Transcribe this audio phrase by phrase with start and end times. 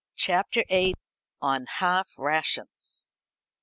[0.15, 0.95] CHAPTER VIII.
[1.43, 3.11] On Half Rations.